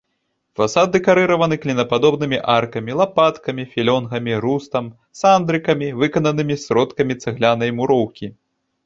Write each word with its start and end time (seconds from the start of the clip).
Фасад 0.59 0.87
дэкарыраваны 0.93 1.57
клінападобнымі 1.65 2.39
аркамі, 2.53 2.95
лапаткамі, 3.01 3.65
філёнгамі, 3.73 4.33
рустам, 4.47 4.85
сандрыкамі, 5.21 5.87
выкананымі 6.01 6.55
сродкамі 6.65 7.19
цаглянай 7.27 7.71
муроўкі. 7.83 8.25